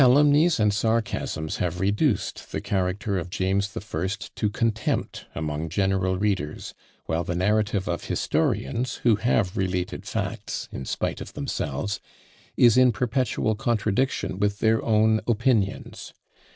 [0.01, 6.17] Calumnies and sarcasms have reduced the character of James the First to contempt among general
[6.17, 6.73] readers;
[7.05, 11.99] while the narrative of historians, who have related facts in spite of themselves,
[12.57, 16.15] is in perpetual contradiction with their own opinions.